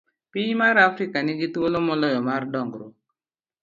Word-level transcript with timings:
A. 0.03 0.03
Piny 0.31 0.51
mar 0.59 0.75
Afrika 0.89 1.17
ni 1.23 1.33
gi 1.39 1.47
thuolo 1.53 1.77
moloyo 1.87 2.19
mar 2.29 2.41
dongruok. 2.53 2.95